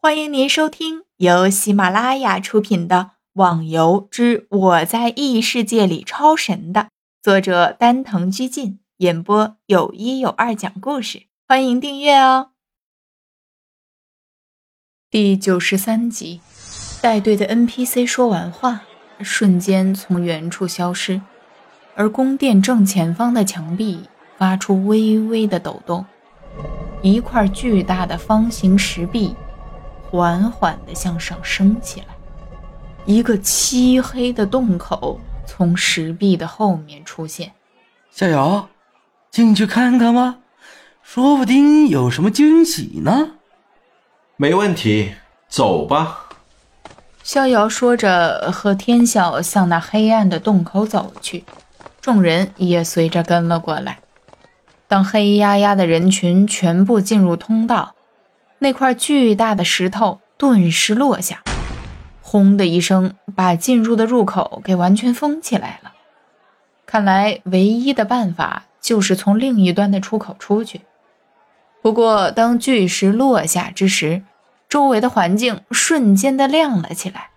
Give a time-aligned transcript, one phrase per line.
[0.00, 2.96] 欢迎您收听由喜马拉雅出品的
[3.32, 6.90] 《网游之我在异世界里超神》的
[7.20, 11.24] 作者丹藤居进演播，有一有二讲故事。
[11.48, 12.50] 欢迎订阅哦。
[15.10, 16.40] 第九十三集，
[17.02, 18.82] 带队的 NPC 说完话，
[19.20, 21.20] 瞬间从远处消失，
[21.96, 26.06] 而宫殿正前方的墙壁发出微微的抖动，
[27.02, 29.34] 一块巨大的方形石壁。
[30.10, 32.06] 缓缓地向上升起来，
[33.04, 37.52] 一个漆黑的洞口从石壁的后面出现。
[38.10, 38.68] 逍遥，
[39.30, 40.36] 进去看看吧？
[41.02, 43.32] 说不定有什么惊喜呢。
[44.36, 45.12] 没问题，
[45.48, 46.28] 走吧。
[47.22, 51.44] 逍遥说着，和天晓向那黑暗的洞口走去，
[52.00, 53.98] 众人也随着跟了过来。
[54.86, 57.94] 当黑压压的人群全部进入通道。
[58.60, 61.42] 那块巨大的石头顿时落下，
[62.20, 65.92] 轰的一声，把进入的入口给完全封起来了。
[66.84, 70.80] 看来唯一的办法就是从另一端的出口出去。
[71.80, 74.22] 不过，当巨石落下之时，
[74.68, 77.30] 周围的环境瞬间的亮了起来。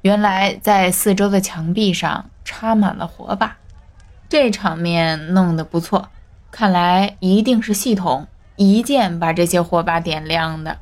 [0.00, 3.58] 原来，在四周的墙壁上插满了火把，
[4.28, 6.08] 这场面弄得不错。
[6.50, 8.26] 看来一定是系统。
[8.56, 10.78] 一剑把这些火把点亮的，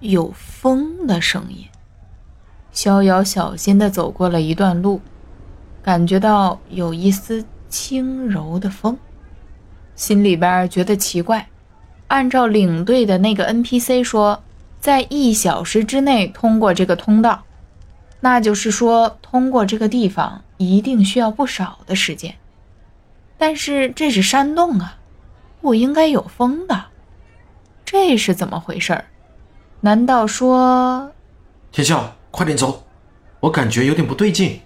[0.00, 1.66] 有风的声音。
[2.70, 5.00] 逍遥小心地走过了一段路，
[5.82, 8.98] 感觉到有一丝轻柔的风，
[9.94, 11.48] 心里边觉得奇怪。
[12.08, 14.42] 按照领队的那个 NPC 说，
[14.78, 17.44] 在一小时之内通过这个通道，
[18.20, 22.34] 那就是说通过这个地方一定需要不少的时间。
[23.38, 24.98] 但是这是山洞啊。
[25.66, 26.84] 不应该有风的，
[27.84, 29.06] 这是怎么回事儿？
[29.80, 31.10] 难道说……
[31.72, 32.84] 天笑，快点走，
[33.40, 34.60] 我感觉有点不对劲。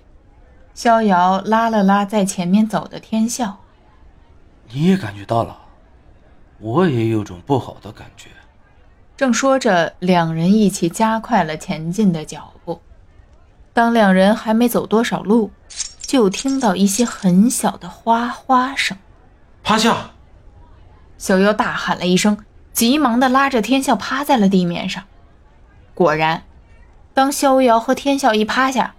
[0.75, 3.61] 逍遥拉了拉在前面走的天笑，
[4.69, 5.57] 你也感觉到了，
[6.58, 8.29] 我也有种不好的感觉。
[9.17, 12.83] 正说着，两人一起加快了前进的脚步。
[13.73, 15.51] 当两人还没走多少路，
[16.03, 18.98] 就听到一些很小的哗哗声。
[19.63, 20.11] 趴下。
[21.20, 22.39] 小妖大喊了一声，
[22.73, 25.05] 急忙的拉着天笑趴在了地面上。
[25.92, 26.45] 果然，
[27.13, 28.95] 当逍遥和天笑一趴下，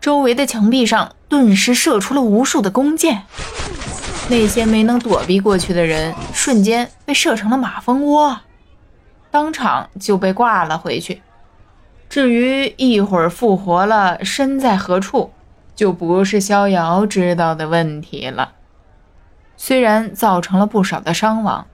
[0.00, 3.24] 周围的墙壁上顿时射出了无数的弓箭。
[4.28, 8.42] 那些没能躲避过去的人，瞬间被射成了马蜂窝，
[9.32, 11.20] 当场就被挂了回去。
[12.08, 15.32] 至于一会儿复活了，身在何处，
[15.74, 18.52] 就不是逍遥知道的问题了。
[19.56, 21.66] 虽然造成了不少的伤亡，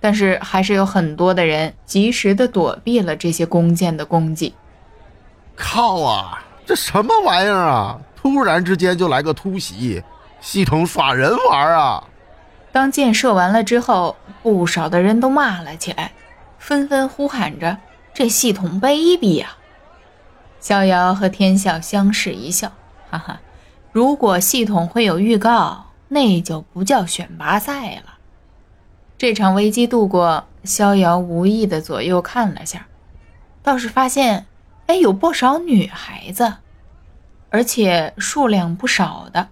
[0.00, 4.54] 但是还是有很多的人及时的躲避了这些弓箭的攻击。
[5.56, 6.44] 靠啊！
[6.66, 7.98] 这什么玩意儿啊！
[8.14, 10.02] 突然之间就来个突袭，
[10.40, 12.04] 系统耍人玩啊！
[12.70, 16.12] 当箭射完了之后，不少的人都骂了起来，
[16.58, 17.78] 纷纷呼喊着
[18.12, 19.56] ：“这系统卑鄙呀！”
[20.60, 22.72] 逍遥和天笑相视一笑，
[23.10, 23.40] 哈哈，
[23.90, 25.86] 如果系统会有预告。
[26.08, 28.18] 那就不叫选拔赛了。
[29.18, 32.86] 这场危机度过，逍遥无意的左右看了下，
[33.62, 34.46] 倒是发现，
[34.86, 36.54] 哎，有不少女孩子，
[37.50, 39.48] 而且数量不少的。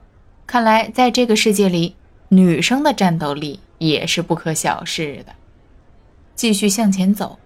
[0.46, 1.96] 看来在这个世界里，
[2.28, 5.34] 女生的战斗力也是不可小视的。
[6.34, 7.38] 继续向前走，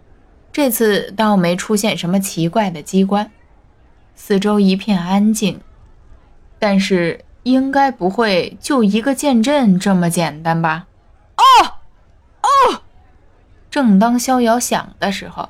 [0.52, 3.30] 这次倒没出现什么奇怪的机关，
[4.14, 5.60] 四周一片安静，
[6.58, 7.24] 但是。
[7.42, 10.86] 应该不会就一个剑阵这么简单吧？
[11.36, 11.42] 哦
[12.42, 12.82] 哦！
[13.70, 15.48] 正当逍遥想的时候，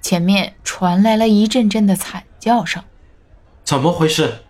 [0.00, 2.82] 前面传来了一阵阵的惨叫声。
[3.64, 4.44] 怎么回事？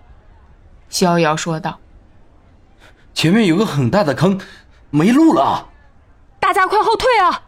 [0.89, 1.79] 逍遥说道
[3.15, 4.41] ：“前面有个很大的坑，
[4.91, 5.69] 没路了，
[6.39, 7.45] 大家快后退啊！”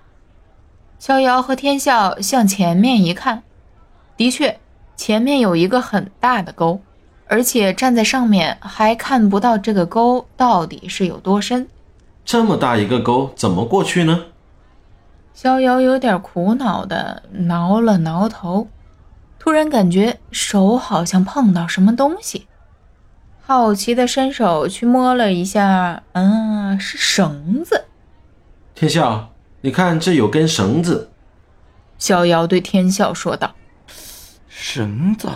[0.99, 3.43] 逍遥和天笑向前面一看，
[4.16, 4.59] 的确，
[4.97, 6.81] 前面有一个很大的沟。
[7.26, 11.69] 而且站在上面还看不到这个沟到底是有多深，
[12.25, 14.26] 这么大一个沟怎么过去呢？
[15.32, 18.69] 逍遥有点苦恼的挠了挠头，
[19.38, 22.47] 突然感觉手好像碰到什么东西，
[23.43, 27.87] 好奇的伸手去摸了一下，嗯，是绳子。
[28.75, 29.32] 天笑，
[29.62, 31.11] 你看这有根绳子。
[31.99, 33.55] 逍遥对天笑说道
[34.49, 35.29] ：“绳子。”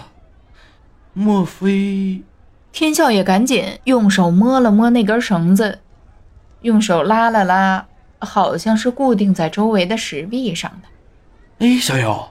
[1.19, 2.23] 莫非？
[2.71, 5.81] 天笑也赶紧用手摸了摸那根绳子，
[6.61, 7.89] 用手拉了拉，
[8.21, 11.67] 好像是固定在周围的石壁上的。
[11.67, 12.29] 哎，小友，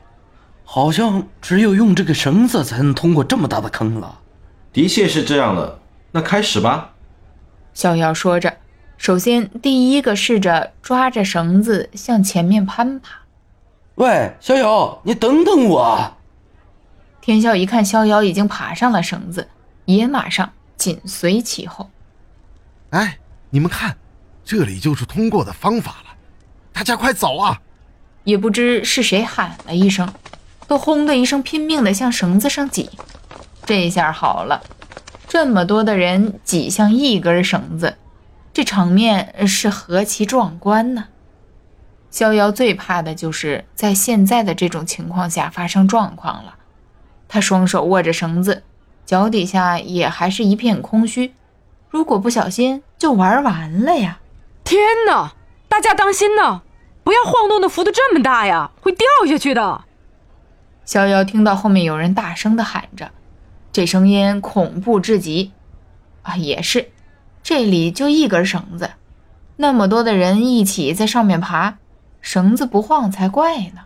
[0.63, 4.19] 好像只有用这个绳子才能通过这么大的坑了。
[4.71, 5.79] 的确是这样的，
[6.11, 6.93] 那开始吧。
[7.73, 8.55] 逍遥说着，
[8.97, 13.23] 首先第一个试着抓着绳子向前面攀爬。
[13.95, 16.16] 喂，逍遥，你等等我！
[17.27, 19.49] 天啸一看逍遥已经爬上了绳子，
[19.83, 21.89] 也马上紧随其后。
[22.91, 23.17] 哎，
[23.49, 23.97] 你们看，
[24.45, 26.15] 这里就是通过的方法了，
[26.71, 27.59] 大家快走啊！
[28.23, 30.09] 也不知是谁喊了一声，
[30.69, 32.89] 都轰的一声拼命的向绳子上挤。
[33.65, 34.63] 这下好了，
[35.27, 37.97] 这么多的人挤向一根绳子，
[38.53, 41.09] 这场面是何其壮观呢！
[42.09, 46.53] 逍遥最怕的就是在现在的这种情况下发生状况了。
[47.27, 48.63] 他双手握着绳子，
[49.05, 51.33] 脚底下也还是一片空虚。
[51.89, 54.19] 如果不小心，就玩完了呀！
[54.63, 55.33] 天哪，
[55.67, 56.61] 大家当心呐，
[57.03, 59.85] 不要晃动的幅度这么大呀，会掉下去的。
[60.85, 63.11] 逍遥听到后面有人大声的喊着，
[63.71, 65.51] 这声音恐怖至极。
[66.23, 66.89] 啊，也是，
[67.41, 68.91] 这里就一根绳子，
[69.55, 71.77] 那么多的人一起在上面爬，
[72.21, 73.85] 绳子不晃才怪呢。